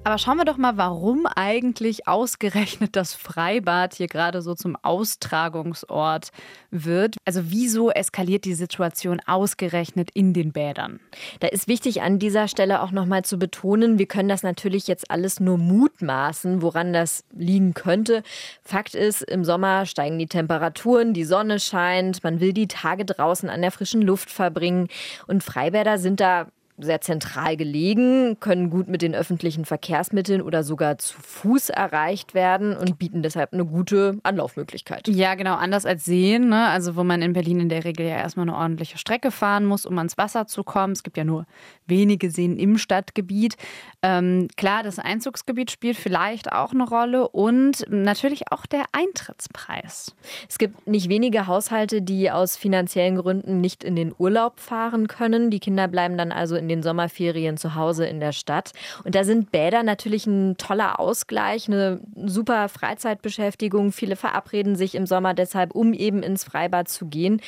Aber 0.07 0.19
schauen 0.19 0.37
wir 0.37 0.45
doch 0.45 0.57
mal, 0.57 0.77
warum 0.77 1.27
eigentlich 1.27 2.07
ausgerechnet 2.07 2.95
das 2.95 3.13
Freibad 3.13 3.93
hier 3.93 4.07
gerade 4.07 4.41
so 4.41 4.55
zum 4.55 4.77
Austragungsort 4.77 6.29
wird. 6.71 7.17
Also 7.25 7.51
wieso 7.51 7.91
eskaliert 7.91 8.45
die 8.45 8.55
Situation 8.55 9.21
ausgerechnet 9.27 10.13
in 10.15 10.33
den 10.33 10.53
Bädern? 10.53 11.01
Da 11.41 11.49
ist 11.49 11.67
wichtig 11.67 12.03
an 12.03 12.21
dieser 12.21 12.47
Stelle 12.47 12.83
auch 12.83 12.93
nochmal 12.93 13.25
zu 13.25 13.37
betonen, 13.37 13.99
wir 13.99 14.07
können 14.07 14.29
das 14.29 14.45
natürlich 14.45 14.87
jetzt 14.87 15.11
alles 15.11 15.41
nur 15.41 15.59
mutmaßen, 15.59 16.63
woran 16.63 16.93
das 16.93 17.25
liegen 17.35 17.75
könnte. 17.75 18.23
Fakt 18.63 18.95
ist, 18.95 19.23
im 19.23 19.45
Sommer 19.45 19.87
steigen 19.87 20.21
die 20.21 20.29
Temperaturen, 20.29 21.15
die 21.15 21.25
Sonne 21.25 21.59
scheint, 21.59 22.23
man 22.23 22.39
will 22.39 22.53
die 22.53 22.69
Tage 22.69 23.07
draußen 23.07 23.49
an 23.49 23.61
der 23.61 23.73
frischen 23.73 24.03
Luft 24.03 24.31
verbringen 24.31 24.87
und 25.27 25.43
Freibäder 25.43 25.99
sind 25.99 26.21
da 26.21 26.47
sehr 26.79 27.01
zentral 27.01 27.57
gelegen, 27.57 28.39
können 28.41 28.71
gut 28.71 28.89
mit 28.89 29.03
den 29.03 29.15
öffentlichen 29.15 29.65
Verkehrsmitteln 29.65 30.43
oder 30.43 30.63
sogar 30.63 30.99
zu 30.99 31.17
Fuß 31.21 31.71
erreicht 31.71 32.35
werden 32.35 32.77
und 32.77 32.99
bieten 32.99 33.23
deshalb 33.23 33.53
eine 33.53 33.65
gute 33.65 34.19
Anlaufmöglichkeit. 34.23 35.09
Ja, 35.09 35.35
genau, 35.35 35.55
anders 35.55 35.87
als 35.87 36.05
Seen, 36.05 36.49
ne? 36.49 36.69
also 36.69 36.97
wo 36.97 37.05
man 37.05 37.23
in 37.23 37.33
Berlin 37.33 37.61
in 37.61 37.69
der 37.69 37.85
Regel 37.85 38.07
ja 38.07 38.17
erstmal 38.17 38.49
eine 38.49 38.57
ordentliche 38.57 38.99
Strecke 38.99 39.31
fahren 39.31 39.65
muss, 39.65 39.87
um 39.87 39.97
ans 39.99 40.19
Wasser 40.19 40.47
zu 40.47 40.65
kommen. 40.65 40.93
Es 40.93 41.03
gibt 41.03 41.17
ja 41.17 41.25
nur 41.25 41.47
wenige 41.87 42.31
Seen 42.31 42.57
im 42.59 42.79
Stadtgebiet. 42.79 43.57
Ähm, 44.03 44.49
klar, 44.57 44.83
das 44.83 44.99
Einzugsgebiet 44.99 45.71
spielt 45.71 45.97
vielleicht 45.97 46.53
auch 46.53 46.73
eine 46.73 46.87
Rolle 46.87 47.29
und 47.29 47.85
natürlich 47.89 48.53
auch 48.53 48.67
der 48.67 48.85
Eintrittspreis. 48.93 50.15
Es 50.49 50.59
gibt 50.59 50.87
nicht 50.87 51.09
wenige 51.09 51.47
Haushalte, 51.47 52.03
die 52.03 52.31
aus 52.31 52.57
finanziellen 52.57 53.17
Gründen 53.17 53.61
nicht 53.61 53.83
in 53.83 53.97
den 53.97 54.15
Urlaub 54.19 54.61
fahren 54.61 55.09
können. 55.09 55.51
Die 55.51 55.61
Kinder 55.61 55.89
bleiben 55.89 56.19
dann 56.19 56.33
also 56.33 56.57
in 56.57 56.66
in 56.67 56.69
den 56.69 56.83
Sommerferien 56.83 57.57
zu 57.57 57.77
Hause 57.77 58.07
in 58.07 58.19
der 58.19 58.33
Stadt. 58.33 58.73
Und 59.05 59.15
da 59.15 59.23
sind 59.23 59.53
Bäder 59.53 59.85
natürlich 59.85 60.27
ein 60.27 60.57
toller 60.57 60.99
Ausgleich, 60.99 61.69
eine 61.69 62.01
super 62.17 62.69
Freizeitbeschäftigung. 62.69 63.93
Viele 63.93 64.17
verabreden 64.17 64.75
sich 64.75 64.97
im 64.97 65.07
Sommer 65.07 65.33
deshalb, 65.33 65.75
um 65.75 65.93
eben 65.93 66.25
ins 66.25 66.43
Freibad 66.43 66.89
zu 66.89 67.07
gehen. 67.07 67.41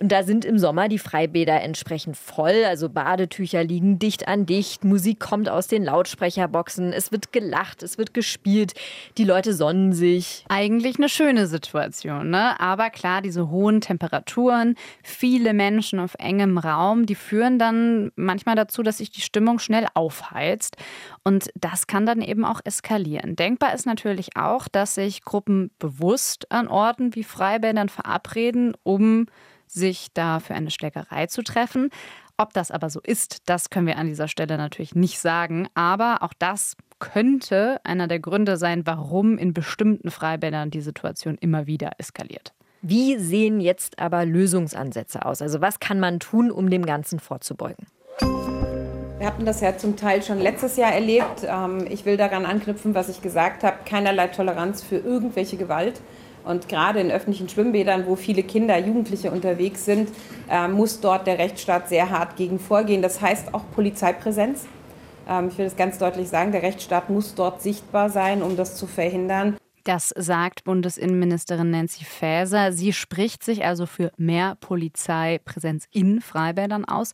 Und 0.00 0.10
da 0.10 0.22
sind 0.22 0.44
im 0.44 0.58
Sommer 0.58 0.88
die 0.88 0.98
Freibäder 0.98 1.60
entsprechend 1.60 2.16
voll. 2.16 2.64
Also 2.66 2.88
Badetücher 2.88 3.62
liegen 3.62 3.98
dicht 3.98 4.26
an 4.26 4.46
dicht, 4.46 4.84
Musik 4.84 5.20
kommt 5.20 5.48
aus 5.48 5.68
den 5.68 5.84
Lautsprecherboxen, 5.84 6.92
es 6.92 7.12
wird 7.12 7.32
gelacht, 7.32 7.82
es 7.82 7.98
wird 7.98 8.14
gespielt, 8.14 8.72
die 9.18 9.24
Leute 9.24 9.54
sonnen 9.54 9.92
sich. 9.92 10.44
Eigentlich 10.48 10.96
eine 10.96 11.08
schöne 11.08 11.46
Situation, 11.46 12.30
ne? 12.30 12.58
Aber 12.60 12.90
klar, 12.90 13.22
diese 13.22 13.50
hohen 13.50 13.80
Temperaturen, 13.80 14.74
viele 15.02 15.52
Menschen 15.54 16.00
auf 16.00 16.14
engem 16.18 16.58
Raum, 16.58 17.06
die 17.06 17.14
führen 17.14 17.58
dann 17.58 18.10
manchmal 18.16 18.53
dazu, 18.56 18.82
dass 18.82 18.98
sich 18.98 19.10
die 19.10 19.20
Stimmung 19.20 19.58
schnell 19.58 19.86
aufheizt. 19.94 20.76
Und 21.22 21.50
das 21.54 21.86
kann 21.86 22.06
dann 22.06 22.20
eben 22.20 22.44
auch 22.44 22.60
eskalieren. 22.64 23.36
Denkbar 23.36 23.74
ist 23.74 23.86
natürlich 23.86 24.36
auch, 24.36 24.68
dass 24.68 24.94
sich 24.94 25.22
Gruppen 25.22 25.70
bewusst 25.78 26.50
an 26.50 26.68
Orten 26.68 27.14
wie 27.14 27.24
Freibädern 27.24 27.88
verabreden, 27.88 28.74
um 28.82 29.26
sich 29.66 30.08
da 30.14 30.40
für 30.40 30.54
eine 30.54 30.70
Schlägerei 30.70 31.26
zu 31.26 31.42
treffen. 31.42 31.90
Ob 32.36 32.52
das 32.52 32.70
aber 32.70 32.90
so 32.90 33.00
ist, 33.00 33.48
das 33.48 33.70
können 33.70 33.86
wir 33.86 33.96
an 33.96 34.08
dieser 34.08 34.28
Stelle 34.28 34.56
natürlich 34.56 34.94
nicht 34.94 35.20
sagen. 35.20 35.68
Aber 35.74 36.22
auch 36.22 36.32
das 36.38 36.76
könnte 36.98 37.80
einer 37.84 38.08
der 38.08 38.18
Gründe 38.18 38.56
sein, 38.56 38.86
warum 38.86 39.38
in 39.38 39.54
bestimmten 39.54 40.10
Freibädern 40.10 40.70
die 40.70 40.80
Situation 40.80 41.36
immer 41.38 41.66
wieder 41.66 41.92
eskaliert. 41.98 42.52
Wie 42.82 43.18
sehen 43.18 43.60
jetzt 43.60 43.98
aber 43.98 44.26
Lösungsansätze 44.26 45.24
aus? 45.24 45.42
Also 45.42 45.60
was 45.60 45.80
kann 45.80 46.00
man 46.00 46.20
tun, 46.20 46.50
um 46.50 46.68
dem 46.68 46.84
Ganzen 46.84 47.18
vorzubeugen? 47.18 47.86
Wir 48.20 49.30
hatten 49.30 49.46
das 49.46 49.62
ja 49.62 49.74
zum 49.78 49.96
Teil 49.96 50.22
schon 50.22 50.38
letztes 50.38 50.76
Jahr 50.76 50.92
erlebt. 50.92 51.46
Ähm, 51.48 51.86
ich 51.88 52.04
will 52.04 52.18
daran 52.18 52.44
anknüpfen, 52.44 52.94
was 52.94 53.08
ich 53.08 53.22
gesagt 53.22 53.64
habe. 53.64 53.78
Keinerlei 53.86 54.26
Toleranz 54.26 54.82
für 54.82 54.96
irgendwelche 54.96 55.56
Gewalt. 55.56 56.02
Und 56.44 56.68
gerade 56.68 57.00
in 57.00 57.10
öffentlichen 57.10 57.48
Schwimmbädern, 57.48 58.06
wo 58.06 58.16
viele 58.16 58.42
Kinder, 58.42 58.76
Jugendliche 58.78 59.30
unterwegs 59.30 59.86
sind, 59.86 60.10
äh, 60.50 60.68
muss 60.68 61.00
dort 61.00 61.26
der 61.26 61.38
Rechtsstaat 61.38 61.88
sehr 61.88 62.10
hart 62.10 62.36
gegen 62.36 62.58
vorgehen. 62.58 63.00
Das 63.00 63.22
heißt 63.22 63.54
auch 63.54 63.62
Polizeipräsenz. 63.74 64.66
Ähm, 65.26 65.48
ich 65.48 65.56
will 65.56 65.64
das 65.64 65.76
ganz 65.76 65.96
deutlich 65.96 66.28
sagen, 66.28 66.52
der 66.52 66.62
Rechtsstaat 66.62 67.08
muss 67.08 67.34
dort 67.34 67.62
sichtbar 67.62 68.10
sein, 68.10 68.42
um 68.42 68.58
das 68.58 68.76
zu 68.76 68.86
verhindern. 68.86 69.56
Das 69.84 70.14
sagt 70.16 70.64
Bundesinnenministerin 70.64 71.70
Nancy 71.70 72.04
Faeser. 72.06 72.72
Sie 72.72 72.94
spricht 72.94 73.42
sich 73.44 73.66
also 73.66 73.84
für 73.84 74.12
mehr 74.16 74.56
Polizeipräsenz 74.56 75.86
in 75.90 76.22
Freibädern 76.22 76.86
aus. 76.86 77.12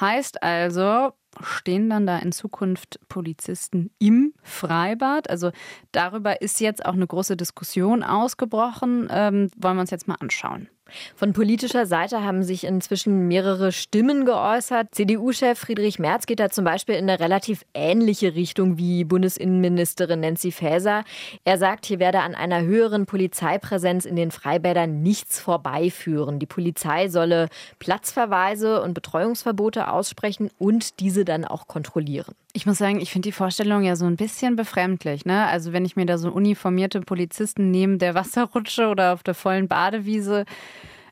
Heißt 0.00 0.42
also, 0.42 1.12
stehen 1.42 1.90
dann 1.90 2.06
da 2.06 2.18
in 2.18 2.32
Zukunft 2.32 2.98
Polizisten 3.10 3.90
im 3.98 4.32
Freibad? 4.42 5.28
Also 5.28 5.50
darüber 5.92 6.40
ist 6.40 6.58
jetzt 6.60 6.86
auch 6.86 6.94
eine 6.94 7.06
große 7.06 7.36
Diskussion 7.36 8.02
ausgebrochen. 8.02 9.08
Ähm, 9.10 9.50
wollen 9.58 9.76
wir 9.76 9.82
uns 9.82 9.90
jetzt 9.90 10.08
mal 10.08 10.16
anschauen. 10.18 10.70
Von 11.16 11.32
politischer 11.32 11.86
Seite 11.86 12.22
haben 12.22 12.42
sich 12.42 12.64
inzwischen 12.64 13.26
mehrere 13.26 13.72
Stimmen 13.72 14.24
geäußert. 14.24 14.94
CDU-Chef 14.94 15.58
Friedrich 15.58 15.98
Merz 15.98 16.26
geht 16.26 16.38
da 16.38 16.48
zum 16.48 16.64
Beispiel 16.64 16.94
in 16.94 17.10
eine 17.10 17.18
relativ 17.18 17.64
ähnliche 17.74 18.34
Richtung 18.34 18.78
wie 18.78 19.04
Bundesinnenministerin 19.04 20.20
Nancy 20.20 20.52
Faeser. 20.52 21.04
Er 21.44 21.58
sagt, 21.58 21.86
hier 21.86 21.98
werde 21.98 22.20
an 22.20 22.34
einer 22.34 22.62
höheren 22.62 23.06
Polizeipräsenz 23.06 24.04
in 24.04 24.16
den 24.16 24.30
Freibädern 24.30 25.02
nichts 25.02 25.40
vorbeiführen. 25.40 26.38
Die 26.38 26.46
Polizei 26.46 27.08
solle 27.08 27.48
Platzverweise 27.78 28.82
und 28.82 28.94
Betreuungsverbote 28.94 29.88
aussprechen 29.88 30.50
und 30.58 31.00
diese 31.00 31.24
dann 31.24 31.44
auch 31.44 31.66
kontrollieren. 31.66 32.34
Ich 32.56 32.64
muss 32.64 32.78
sagen, 32.78 33.02
ich 33.02 33.10
finde 33.12 33.28
die 33.28 33.32
Vorstellung 33.32 33.82
ja 33.82 33.96
so 33.96 34.06
ein 34.06 34.16
bisschen 34.16 34.56
befremdlich. 34.56 35.26
Ne? 35.26 35.46
Also 35.46 35.74
wenn 35.74 35.84
ich 35.84 35.94
mir 35.94 36.06
da 36.06 36.16
so 36.16 36.30
uniformierte 36.30 37.02
Polizisten 37.02 37.70
neben 37.70 37.98
der 37.98 38.14
Wasserrutsche 38.14 38.88
oder 38.88 39.12
auf 39.12 39.22
der 39.22 39.34
vollen 39.34 39.68
Badewiese 39.68 40.46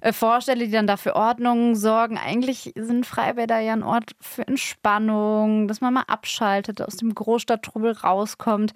äh, 0.01 0.15
vorstelle, 0.15 0.65
die 0.65 0.71
dann 0.71 0.87
dafür 0.87 1.17
Ordnung 1.17 1.75
sorgen. 1.75 2.17
Eigentlich 2.17 2.73
sind 2.77 3.05
Freibäder 3.05 3.61
ja 3.61 3.75
ein 3.75 3.83
Ort 3.83 4.17
für 4.23 4.49
Entspannung, 4.49 5.69
dass 5.69 5.83
man 5.83 5.93
mal 5.93 6.05
abschaltet, 6.07 6.81
aus 6.81 6.97
dem 6.97 7.15
Großstadttrubel 7.15 7.93
rauskommt. 7.93 8.73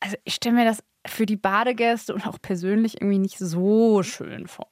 Also 0.00 0.16
ich 0.24 0.34
stelle 0.34 0.56
mir 0.56 0.64
das 0.64 0.82
für 1.06 1.24
die 1.24 1.36
Badegäste 1.36 2.12
und 2.14 2.26
auch 2.26 2.36
persönlich 2.42 3.00
irgendwie 3.00 3.18
nicht 3.18 3.38
so 3.38 4.02
schön 4.02 4.46
vor. 4.46 4.68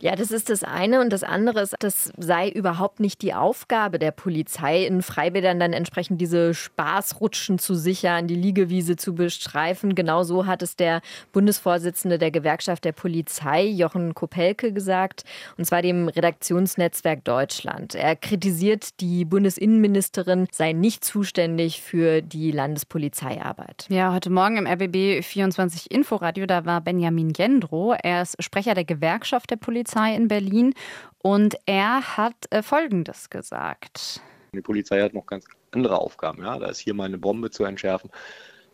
Ja, 0.00 0.16
das 0.16 0.30
ist 0.30 0.48
das 0.48 0.64
eine. 0.64 1.02
Und 1.02 1.12
das 1.12 1.22
andere 1.22 1.60
ist, 1.60 1.74
das 1.80 2.12
sei 2.16 2.48
überhaupt 2.48 2.98
nicht 2.98 3.20
die 3.20 3.34
Aufgabe 3.34 3.98
der 3.98 4.10
Polizei, 4.10 4.86
in 4.86 5.02
Freibädern 5.02 5.60
dann 5.60 5.74
entsprechend 5.74 6.20
diese 6.20 6.54
Spaßrutschen 6.54 7.58
zu 7.58 7.74
sichern, 7.74 8.26
die 8.26 8.34
Liegewiese 8.34 8.96
zu 8.96 9.14
bestreifen. 9.14 9.94
Genau 9.94 10.22
so 10.22 10.46
hat 10.46 10.62
es 10.62 10.76
der 10.76 11.02
Bundesvorsitzende 11.32 12.18
der 12.18 12.30
Gewerkschaft 12.30 12.84
der 12.84 12.92
Polizei, 12.92 13.66
Jochen 13.66 14.14
Kopelke, 14.14 14.72
gesagt. 14.72 15.24
Und 15.58 15.66
zwar 15.66 15.82
dem 15.82 16.08
Redaktionsnetzwerk 16.08 17.22
Deutschland. 17.24 17.94
Er 17.94 18.16
kritisiert, 18.16 19.00
die 19.00 19.26
Bundesinnenministerin 19.26 20.46
sei 20.50 20.72
nicht 20.72 21.04
zuständig 21.04 21.82
für 21.82 22.22
die 22.22 22.50
Landespolizeiarbeit. 22.50 23.86
Ja, 23.90 24.14
heute 24.14 24.30
Morgen 24.30 24.56
im 24.56 24.66
RBB 24.66 25.22
24 25.22 25.65
24 25.66 25.90
Inforadio, 25.90 26.46
da 26.46 26.64
war 26.64 26.80
Benjamin 26.80 27.32
Jendro. 27.36 27.94
Er 28.02 28.22
ist 28.22 28.42
Sprecher 28.42 28.74
der 28.74 28.84
Gewerkschaft 28.84 29.50
der 29.50 29.56
Polizei 29.56 30.14
in 30.14 30.28
Berlin 30.28 30.74
und 31.22 31.56
er 31.66 32.16
hat 32.16 32.34
äh, 32.50 32.62
Folgendes 32.62 33.30
gesagt. 33.30 34.20
Die 34.52 34.60
Polizei 34.60 35.00
hat 35.02 35.12
noch 35.12 35.26
ganz 35.26 35.46
andere 35.72 35.98
Aufgaben. 35.98 36.42
Ja? 36.42 36.58
Da 36.58 36.66
ist 36.66 36.78
hier 36.78 36.94
mal 36.94 37.04
eine 37.04 37.18
Bombe 37.18 37.50
zu 37.50 37.64
entschärfen. 37.64 38.10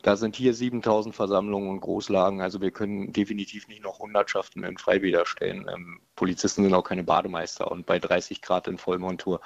Da 0.02 0.16
sind 0.16 0.36
hier 0.36 0.52
7000 0.52 1.14
Versammlungen 1.14 1.70
und 1.70 1.80
Großlagen. 1.80 2.40
Also 2.40 2.60
wir 2.60 2.72
können 2.72 3.12
definitiv 3.12 3.68
nicht 3.68 3.82
noch 3.82 4.00
Hundertschaften 4.00 4.64
in 4.64 4.76
Freibäder 4.76 5.24
stellen. 5.24 5.66
Ähm, 5.72 6.00
Polizisten 6.16 6.64
sind 6.64 6.74
auch 6.74 6.84
keine 6.84 7.04
Bademeister 7.04 7.70
und 7.70 7.86
bei 7.86 7.98
30 7.98 8.42
Grad 8.42 8.68
in 8.68 8.78
Vollmontur. 8.78 9.40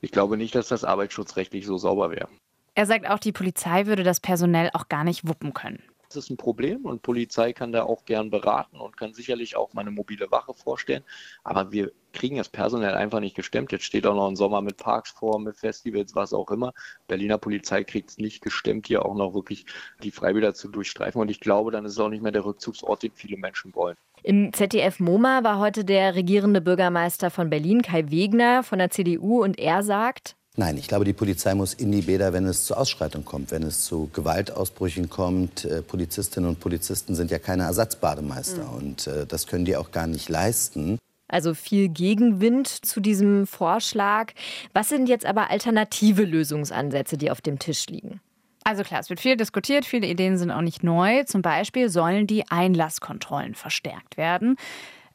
Ich 0.00 0.10
glaube 0.10 0.36
nicht, 0.36 0.54
dass 0.54 0.68
das 0.68 0.84
arbeitsschutzrechtlich 0.84 1.66
so 1.66 1.78
sauber 1.78 2.10
wäre. 2.10 2.28
Er 2.74 2.86
sagt 2.86 3.08
auch, 3.08 3.18
die 3.18 3.32
Polizei 3.32 3.86
würde 3.86 4.02
das 4.02 4.18
personell 4.18 4.70
auch 4.72 4.88
gar 4.88 5.04
nicht 5.04 5.28
wuppen 5.28 5.52
können. 5.52 5.82
Das 6.12 6.24
ist 6.24 6.30
ein 6.30 6.36
Problem 6.36 6.84
und 6.84 7.00
Polizei 7.00 7.54
kann 7.54 7.72
da 7.72 7.84
auch 7.84 8.04
gern 8.04 8.28
beraten 8.28 8.76
und 8.76 8.98
kann 8.98 9.14
sicherlich 9.14 9.56
auch 9.56 9.72
mal 9.72 9.80
eine 9.80 9.90
mobile 9.90 10.30
Wache 10.30 10.52
vorstellen. 10.52 11.04
Aber 11.42 11.72
wir 11.72 11.90
kriegen 12.12 12.36
das 12.36 12.50
personell 12.50 12.94
einfach 12.94 13.20
nicht 13.20 13.34
gestemmt. 13.34 13.72
Jetzt 13.72 13.84
steht 13.84 14.06
auch 14.06 14.14
noch 14.14 14.28
ein 14.28 14.36
Sommer 14.36 14.60
mit 14.60 14.76
Parks 14.76 15.10
vor, 15.10 15.40
mit 15.40 15.56
Festivals, 15.56 16.14
was 16.14 16.34
auch 16.34 16.50
immer. 16.50 16.74
Berliner 17.08 17.38
Polizei 17.38 17.82
kriegt 17.82 18.10
es 18.10 18.18
nicht 18.18 18.42
gestemmt, 18.42 18.88
hier 18.88 19.06
auch 19.06 19.14
noch 19.14 19.32
wirklich 19.32 19.64
die 20.02 20.10
Freibäder 20.10 20.52
zu 20.52 20.68
durchstreifen. 20.68 21.18
Und 21.18 21.30
ich 21.30 21.40
glaube, 21.40 21.70
dann 21.70 21.86
ist 21.86 21.92
es 21.92 21.98
auch 21.98 22.10
nicht 22.10 22.22
mehr 22.22 22.32
der 22.32 22.44
Rückzugsort, 22.44 23.02
den 23.02 23.12
viele 23.14 23.38
Menschen 23.38 23.74
wollen. 23.74 23.96
Im 24.22 24.52
ZDF 24.52 25.00
MoMA 25.00 25.42
war 25.42 25.58
heute 25.58 25.84
der 25.84 26.14
regierende 26.14 26.60
Bürgermeister 26.60 27.30
von 27.30 27.48
Berlin, 27.48 27.80
Kai 27.80 28.10
Wegner 28.10 28.62
von 28.62 28.78
der 28.78 28.90
CDU, 28.90 29.42
und 29.42 29.58
er 29.58 29.82
sagt, 29.82 30.36
Nein, 30.56 30.76
ich 30.76 30.86
glaube, 30.86 31.06
die 31.06 31.14
Polizei 31.14 31.54
muss 31.54 31.72
in 31.72 31.90
die 31.92 32.02
Bäder, 32.02 32.34
wenn 32.34 32.44
es 32.44 32.66
zu 32.66 32.76
Ausschreitungen 32.76 33.24
kommt, 33.24 33.50
wenn 33.50 33.62
es 33.62 33.84
zu 33.84 34.10
Gewaltausbrüchen 34.12 35.08
kommt. 35.08 35.64
Äh, 35.64 35.80
Polizistinnen 35.80 36.48
und 36.48 36.60
Polizisten 36.60 37.14
sind 37.14 37.30
ja 37.30 37.38
keine 37.38 37.62
Ersatzbademeister 37.62 38.64
mhm. 38.64 38.74
und 38.74 39.06
äh, 39.06 39.26
das 39.26 39.46
können 39.46 39.64
die 39.64 39.76
auch 39.76 39.92
gar 39.92 40.06
nicht 40.06 40.28
leisten. 40.28 40.98
Also 41.26 41.54
viel 41.54 41.88
Gegenwind 41.88 42.68
zu 42.68 43.00
diesem 43.00 43.46
Vorschlag. 43.46 44.32
Was 44.74 44.90
sind 44.90 45.08
jetzt 45.08 45.24
aber 45.24 45.50
alternative 45.50 46.24
Lösungsansätze, 46.24 47.16
die 47.16 47.30
auf 47.30 47.40
dem 47.40 47.58
Tisch 47.58 47.86
liegen? 47.86 48.20
Also 48.64 48.82
klar, 48.82 49.00
es 49.00 49.08
wird 49.08 49.20
viel 49.20 49.38
diskutiert, 49.38 49.86
viele 49.86 50.06
Ideen 50.06 50.36
sind 50.36 50.50
auch 50.50 50.60
nicht 50.60 50.84
neu. 50.84 51.24
Zum 51.24 51.40
Beispiel 51.40 51.88
sollen 51.88 52.26
die 52.26 52.48
Einlasskontrollen 52.50 53.54
verstärkt 53.54 54.18
werden. 54.18 54.56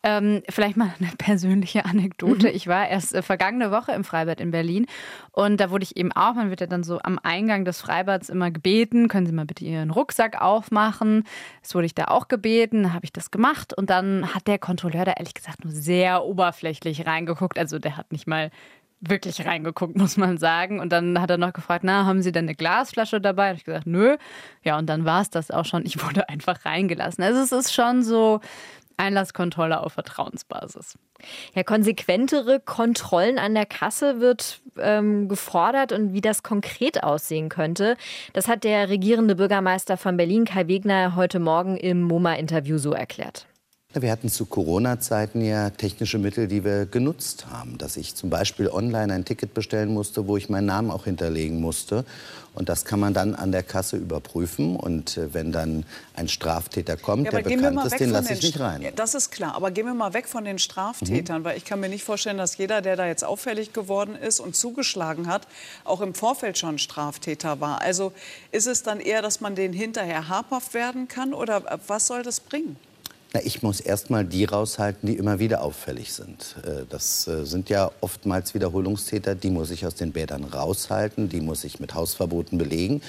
Ähm, 0.07 0.41
vielleicht 0.47 0.77
mal 0.77 0.93
eine 1.01 1.09
persönliche 1.17 1.83
Anekdote. 1.83 2.47
Mhm. 2.47 2.55
Ich 2.55 2.67
war 2.67 2.87
erst 2.87 3.13
äh, 3.13 3.21
vergangene 3.21 3.71
Woche 3.71 3.91
im 3.91 4.05
Freibad 4.05 4.39
in 4.39 4.51
Berlin 4.51 4.85
und 5.33 5.59
da 5.59 5.69
wurde 5.69 5.83
ich 5.83 5.97
eben 5.97 6.13
auch, 6.13 6.33
man 6.33 6.49
wird 6.49 6.61
ja 6.61 6.67
dann 6.67 6.83
so 6.83 7.01
am 7.03 7.19
Eingang 7.21 7.65
des 7.65 7.81
Freibads 7.81 8.29
immer 8.29 8.49
gebeten, 8.49 9.09
können 9.09 9.25
Sie 9.25 9.33
mal 9.33 9.45
bitte 9.45 9.65
Ihren 9.65 9.91
Rucksack 9.91 10.41
aufmachen. 10.41 11.25
Das 11.61 11.75
wurde 11.75 11.87
ich 11.87 11.93
da 11.93 12.05
auch 12.05 12.29
gebeten, 12.29 12.93
habe 12.93 13.03
ich 13.03 13.11
das 13.11 13.31
gemacht 13.31 13.73
und 13.73 13.89
dann 13.89 14.33
hat 14.33 14.47
der 14.47 14.59
Kontrolleur 14.59 15.03
da 15.03 15.11
ehrlich 15.11 15.33
gesagt 15.33 15.65
nur 15.65 15.73
sehr 15.73 16.23
oberflächlich 16.23 17.05
reingeguckt. 17.05 17.59
Also 17.59 17.77
der 17.77 17.97
hat 17.97 18.13
nicht 18.13 18.27
mal 18.27 18.49
wirklich 19.01 19.45
reingeguckt, 19.45 19.97
muss 19.97 20.15
man 20.15 20.37
sagen. 20.37 20.79
Und 20.79 20.91
dann 20.93 21.19
hat 21.19 21.29
er 21.29 21.37
noch 21.37 21.51
gefragt, 21.51 21.83
na, 21.83 22.05
haben 22.05 22.21
Sie 22.21 22.31
denn 22.31 22.45
eine 22.45 22.55
Glasflasche 22.55 23.19
dabei? 23.19 23.43
Da 23.43 23.47
habe 23.49 23.57
ich 23.57 23.65
gesagt, 23.65 23.87
nö. 23.87 24.15
Ja, 24.63 24.77
und 24.77 24.87
dann 24.87 25.03
war 25.03 25.21
es 25.21 25.29
das 25.29 25.51
auch 25.51 25.65
schon. 25.65 25.85
Ich 25.85 26.01
wurde 26.01 26.29
einfach 26.29 26.65
reingelassen. 26.65 27.23
Also 27.23 27.41
es 27.41 27.51
ist 27.51 27.73
schon 27.73 28.03
so, 28.03 28.39
Einlasskontrolle 28.97 29.79
auf 29.79 29.93
Vertrauensbasis. 29.93 30.97
Ja, 31.53 31.63
konsequentere 31.63 32.59
Kontrollen 32.59 33.39
an 33.39 33.53
der 33.53 33.65
Kasse 33.65 34.19
wird 34.19 34.59
ähm, 34.77 35.27
gefordert 35.27 35.91
und 35.91 36.13
wie 36.13 36.21
das 36.21 36.43
konkret 36.43 37.03
aussehen 37.03 37.49
könnte, 37.49 37.97
das 38.33 38.47
hat 38.47 38.63
der 38.63 38.89
regierende 38.89 39.35
Bürgermeister 39.35 39.97
von 39.97 40.17
Berlin, 40.17 40.45
Kai 40.45 40.67
Wegner, 40.67 41.15
heute 41.15 41.39
Morgen 41.39 41.77
im 41.77 42.01
MoMA-Interview 42.01 42.77
so 42.77 42.91
erklärt. 42.91 43.47
Wir 44.01 44.12
hatten 44.12 44.29
zu 44.29 44.46
Corona-Zeiten 44.46 45.41
ja 45.41 45.72
technische 45.72 46.20
Mittel, 46.20 46.48
die 46.48 46.63
wir 46.63 46.86
genutzt 46.86 47.48
haben. 47.50 47.77
Dass 47.77 47.98
ich 47.98 48.15
zum 48.15 48.29
Beispiel 48.29 48.70
online 48.70 49.13
ein 49.13 49.25
Ticket 49.25 49.53
bestellen 49.53 49.94
musste, 49.94 50.27
wo 50.27 50.38
ich 50.38 50.50
meinen 50.50 50.65
Namen 50.65 50.91
auch 50.91 51.06
hinterlegen 51.06 51.60
musste. 51.60 52.06
Und 52.53 52.70
das 52.70 52.86
kann 52.86 53.00
man 53.00 53.13
dann 53.13 53.34
an 53.34 53.51
der 53.51 53.63
Kasse 53.63 53.98
überprüfen. 53.98 54.75
Und 54.75 55.17
äh, 55.17 55.34
wenn 55.34 55.51
dann 55.51 55.84
ein 56.15 56.27
Straftäter 56.27 56.96
kommt, 56.96 57.25
ja, 57.25 57.32
der 57.32 57.41
bekannt 57.41 57.86
ist, 57.86 58.00
den 58.00 58.12
lasse 58.12 58.34
ich 58.34 58.41
nicht 58.44 58.60
rein. 58.60 58.82
Ja, 58.82 58.91
das 58.91 59.15
ist 59.15 59.32
klar. 59.32 59.56
Aber 59.56 59.72
gehen 59.72 59.86
wir 59.86 59.94
mal 59.94 60.13
weg 60.13 60.27
von 60.27 60.46
den 60.46 60.60
Straftätern. 60.60 61.41
Mhm. 61.41 61.46
Weil 61.46 61.58
ich 61.58 61.65
kann 61.65 61.79
mir 61.79 61.89
nicht 61.89 62.03
vorstellen, 62.03 62.38
dass 62.38 62.58
jeder, 62.58 62.82
der 62.82 62.98
da 62.98 63.08
jetzt 63.08 63.24
auffällig 63.24 63.74
geworden 63.74 64.15
ist 64.15 64.39
und 64.39 64.56
zugeschlagen 64.56 65.27
hat, 65.27 65.48
auch 65.86 66.01
im 66.01 66.13
Vorfeld 66.13 66.58
schon 66.58 66.77
Straftäter 66.77 67.62
war. 67.62 67.82
Also 67.82 68.12
ist 68.51 68.67
es 68.67 68.84
dann 68.84 69.00
eher, 69.00 69.22
dass 69.22 69.41
man 69.41 69.56
den 69.56 69.74
hinterher 69.74 70.29
habhaft 70.29 70.74
werden 70.74 71.08
kann? 71.08 71.34
Oder 71.34 71.58
äh, 71.72 71.77
was 71.88 72.06
soll 72.06 72.22
das 72.22 72.39
bringen? 72.41 72.75
Na, 73.34 73.41
ich 73.43 73.62
muss 73.62 73.81
erst 73.81 74.10
mal 74.10 74.24
die 74.24 74.46
raushalten, 74.46 75.07
die 75.07 75.17
immer 75.17 75.39
wieder 75.39 75.62
auffällig 75.62 76.13
sind. 76.13 76.55
Äh, 76.63 76.86
das 76.89 77.27
äh, 77.27 77.46
sind 77.46 77.69
ja 77.69 77.91
oftmals 78.00 78.53
Wiederholungstäter, 78.53 79.36
die 79.36 79.50
muss 79.50 79.69
ich 79.69 79.86
aus 79.86 79.96
den 79.96 80.13
Bädern 80.13 80.46
raushalten, 80.46 81.27
die 81.27 81.41
muss 81.41 81.63
ich 81.63 81.79
mit 81.79 81.93
Hausverboten 81.93 82.57
belegen. 82.57 83.01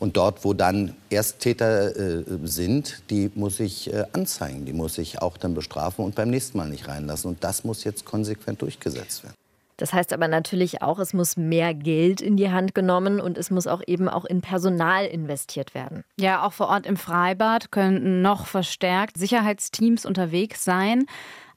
Und 0.00 0.16
dort, 0.16 0.44
wo 0.44 0.54
dann 0.54 0.96
Ersttäter 1.10 1.94
äh, 1.96 2.24
sind, 2.44 3.02
die 3.10 3.30
muss 3.34 3.60
ich 3.60 3.90
anzeigen, 4.12 4.64
die 4.64 4.72
muss 4.72 4.96
ich 4.98 5.20
auch 5.20 5.36
dann 5.36 5.54
bestrafen 5.54 6.04
und 6.04 6.14
beim 6.14 6.30
nächsten 6.30 6.56
Mal 6.56 6.68
nicht 6.68 6.88
reinlassen. 6.88 7.30
Und 7.30 7.44
das 7.44 7.64
muss 7.64 7.84
jetzt 7.84 8.04
konsequent 8.04 8.62
durchgesetzt 8.62 9.24
werden. 9.24 9.34
Das 9.80 9.94
heißt 9.94 10.12
aber 10.12 10.28
natürlich 10.28 10.82
auch, 10.82 10.98
es 10.98 11.14
muss 11.14 11.36
mehr 11.36 11.72
Geld 11.72 12.20
in 12.20 12.36
die 12.36 12.50
Hand 12.50 12.74
genommen 12.74 13.20
und 13.20 13.38
es 13.38 13.50
muss 13.50 13.66
auch 13.66 13.80
eben 13.86 14.08
auch 14.08 14.26
in 14.26 14.42
Personal 14.42 15.06
investiert 15.06 15.74
werden. 15.74 16.04
Ja, 16.18 16.44
auch 16.44 16.52
vor 16.52 16.68
Ort 16.68 16.86
im 16.86 16.96
Freibad 16.96 17.70
könnten 17.70 18.20
noch 18.20 18.46
verstärkt 18.46 19.16
Sicherheitsteams 19.16 20.04
unterwegs 20.04 20.64
sein. 20.64 21.06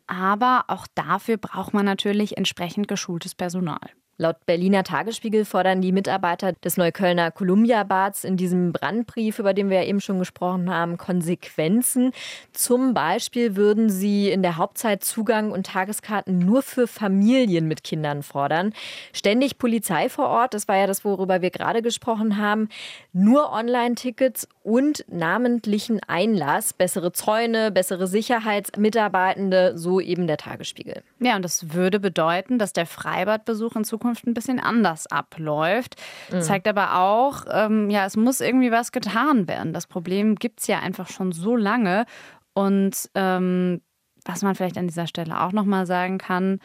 Aber 0.08 0.66
auch 0.68 0.88
dafür 0.96 1.38
braucht 1.38 1.74
man 1.74 1.86
natürlich 1.86 2.38
entsprechend 2.38 2.88
geschultes 2.88 3.36
Personal. 3.36 3.80
Laut 4.18 4.46
Berliner 4.46 4.84
Tagesspiegel 4.84 5.44
fordern 5.44 5.82
die 5.82 5.92
Mitarbeiter 5.92 6.54
des 6.54 6.78
Neuköllner 6.78 7.32
Columbia-Bads 7.32 8.26
in 8.26 8.38
diesem 8.38 8.72
Brandbrief, 8.72 9.40
über 9.40 9.56
den 9.56 9.72
wir 9.72 9.82
ja 9.82 9.88
eben 9.88 10.02
schon 10.02 10.20
gesprochen 10.20 10.70
haben, 10.70 10.98
Konsequenzen. 10.98 12.12
Zum 12.52 12.94
Beispiel 12.94 13.56
würden 13.56 13.90
sie 13.90 14.30
in 14.30 14.44
der 14.44 14.58
Hauptzeit 14.58 15.04
Zugang 15.04 15.52
und 15.52 15.66
Tageskarten 15.66 16.38
nur 16.38 16.62
für 16.62 16.86
Familien 16.86 17.68
mit 17.68 17.84
Kindern 17.84 18.22
fordern. 18.22 18.74
Ständig 19.14 19.58
Polizei 19.58 20.10
vor 20.10 20.28
Ort, 20.28 20.54
das 20.54 20.68
war 20.68 20.78
ja 20.78 20.86
das, 20.86 21.04
worüber 21.04 21.42
wir 21.42 21.50
gerade 21.50 21.82
gesprochen 21.82 22.38
haben. 22.38 22.70
Nur 23.14 23.52
Online-Tickets 23.52 24.48
und 24.64 25.04
namentlichen 25.10 26.00
Einlass, 26.08 26.74
bessere 26.74 27.12
Zäune, 27.12 27.70
bessere 27.70 28.08
Sicherheitsmitarbeitende, 28.08 29.78
so 29.78 30.00
eben 30.00 30.26
der 30.26 30.38
Tagesspiegel. 30.38 31.04
Ja, 31.20 31.36
und 31.36 31.44
das 31.44 31.74
würde 31.74 32.00
bedeuten, 32.00 32.58
dass 32.58 32.72
der 32.72 32.86
Freibadbesuch 32.86 33.76
in 33.76 33.84
Zukunft 33.84 34.26
ein 34.26 34.34
bisschen 34.34 34.62
anders 34.62 35.06
abläuft. 35.08 36.02
Mhm. 36.32 36.42
Zeigt 36.42 36.68
aber 36.68 36.98
auch, 36.98 37.46
ähm, 37.52 37.90
ja, 37.90 38.06
es 38.06 38.16
muss 38.16 38.40
irgendwie 38.40 38.72
was 38.72 38.94
getan 38.94 39.50
werden. 39.50 39.74
Das 39.74 39.86
Problem 39.86 40.36
gibt 40.36 40.62
es 40.62 40.68
ja 40.68 40.80
einfach 40.80 41.10
schon 41.10 41.34
so 41.34 41.58
lange. 41.58 42.06
Und 42.54 43.10
ähm, 43.16 43.82
was 44.24 44.44
man 44.44 44.56
vielleicht 44.56 44.78
an 44.78 44.88
dieser 44.88 45.08
Stelle 45.08 45.42
auch 45.42 45.52
nochmal 45.52 45.86
sagen 45.86 46.18
kann, 46.18 46.60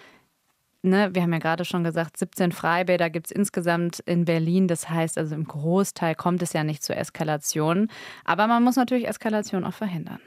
Ne, 0.82 1.12
wir 1.12 1.22
haben 1.22 1.32
ja 1.32 1.40
gerade 1.40 1.64
schon 1.64 1.82
gesagt, 1.82 2.16
17 2.16 2.52
Freibäder 2.52 3.10
gibt 3.10 3.26
es 3.26 3.32
insgesamt 3.32 3.98
in 4.00 4.24
Berlin. 4.24 4.68
Das 4.68 4.88
heißt, 4.88 5.18
also 5.18 5.34
im 5.34 5.44
Großteil 5.44 6.14
kommt 6.14 6.40
es 6.42 6.52
ja 6.52 6.62
nicht 6.62 6.84
zur 6.84 6.96
Eskalation. 6.96 7.90
Aber 8.24 8.46
man 8.46 8.62
muss 8.62 8.76
natürlich 8.76 9.08
Eskalation 9.08 9.64
auch 9.64 9.74
verhindern. 9.74 10.20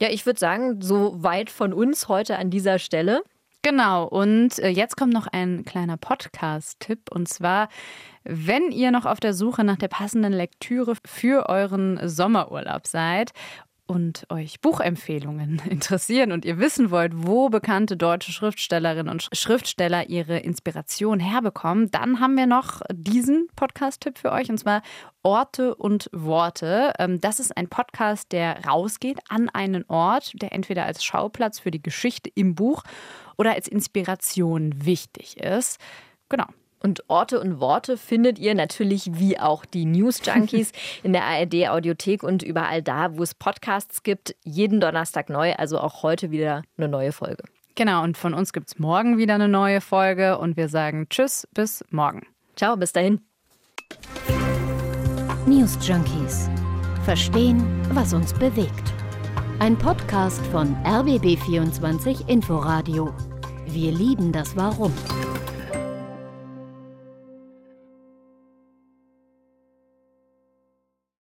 Ja, 0.00 0.08
ich 0.10 0.26
würde 0.26 0.40
sagen, 0.40 0.82
so 0.82 1.22
weit 1.22 1.50
von 1.50 1.72
uns 1.72 2.08
heute 2.08 2.36
an 2.36 2.50
dieser 2.50 2.80
Stelle. 2.80 3.22
Genau, 3.62 4.04
und 4.08 4.58
äh, 4.58 4.70
jetzt 4.70 4.96
kommt 4.96 5.12
noch 5.12 5.28
ein 5.28 5.64
kleiner 5.64 5.96
Podcast-Tipp. 5.96 7.12
Und 7.12 7.28
zwar, 7.28 7.68
wenn 8.24 8.72
ihr 8.72 8.90
noch 8.90 9.06
auf 9.06 9.20
der 9.20 9.34
Suche 9.34 9.62
nach 9.62 9.76
der 9.76 9.86
passenden 9.86 10.32
Lektüre 10.32 10.94
für 11.06 11.48
euren 11.48 12.00
Sommerurlaub 12.08 12.88
seid 12.88 13.32
und 13.86 14.26
euch 14.30 14.60
Buchempfehlungen 14.60 15.60
interessieren 15.70 16.32
und 16.32 16.44
ihr 16.44 16.58
wissen 16.58 16.90
wollt, 16.90 17.12
wo 17.14 17.48
bekannte 17.48 17.96
deutsche 17.96 18.32
Schriftstellerinnen 18.32 19.08
und 19.08 19.28
Schriftsteller 19.32 20.08
ihre 20.08 20.38
Inspiration 20.38 21.20
herbekommen, 21.20 21.90
dann 21.90 22.20
haben 22.20 22.36
wir 22.36 22.46
noch 22.46 22.80
diesen 22.92 23.48
Podcast-Tipp 23.56 24.18
für 24.18 24.32
euch 24.32 24.50
und 24.50 24.58
zwar 24.58 24.82
Orte 25.22 25.74
und 25.74 26.08
Worte. 26.12 26.92
Ähm, 26.98 27.20
das 27.20 27.40
ist 27.40 27.56
ein 27.56 27.68
Podcast, 27.68 28.32
der 28.32 28.64
rausgeht 28.64 29.20
an 29.28 29.48
einen 29.48 29.84
Ort, 29.88 30.32
der 30.40 30.52
entweder 30.52 30.86
als 30.86 31.04
Schauplatz 31.04 31.58
für 31.58 31.70
die 31.70 31.82
Geschichte 31.82 32.30
im 32.34 32.54
Buch 32.54 32.82
oder 33.36 33.52
als 33.54 33.68
Inspiration 33.68 34.84
wichtig 34.84 35.38
ist. 35.38 35.78
Genau. 36.28 36.46
Und 36.82 37.04
Orte 37.08 37.40
und 37.40 37.60
Worte 37.60 37.96
findet 37.96 38.38
ihr 38.38 38.54
natürlich 38.54 39.10
wie 39.14 39.38
auch 39.38 39.64
die 39.64 39.84
News 39.84 40.20
Junkies 40.24 40.72
in 41.04 41.12
der 41.12 41.24
ARD 41.24 41.68
Audiothek 41.68 42.22
und 42.24 42.42
überall 42.42 42.82
da, 42.82 43.16
wo 43.16 43.22
es 43.22 43.34
Podcasts 43.34 44.02
gibt. 44.02 44.34
Jeden 44.42 44.80
Donnerstag 44.80 45.30
neu, 45.30 45.54
also 45.54 45.78
auch 45.78 46.02
heute 46.02 46.30
wieder 46.32 46.62
eine 46.76 46.88
neue 46.88 47.12
Folge. 47.12 47.44
Genau, 47.76 48.02
und 48.02 48.18
von 48.18 48.34
uns 48.34 48.52
gibt 48.52 48.68
es 48.68 48.78
morgen 48.78 49.16
wieder 49.16 49.34
eine 49.36 49.48
neue 49.48 49.80
Folge 49.80 50.38
und 50.38 50.56
wir 50.56 50.68
sagen 50.68 51.06
Tschüss, 51.08 51.46
bis 51.54 51.84
morgen. 51.90 52.26
Ciao, 52.56 52.76
bis 52.76 52.92
dahin. 52.92 53.20
News 55.46 55.78
Junkies. 55.86 56.50
Verstehen, 57.04 57.64
was 57.92 58.12
uns 58.12 58.32
bewegt. 58.34 58.92
Ein 59.60 59.78
Podcast 59.78 60.44
von 60.46 60.74
RBB24 60.84 62.28
Inforadio. 62.28 63.14
Wir 63.66 63.92
lieben 63.92 64.32
das 64.32 64.56
Warum. 64.56 64.92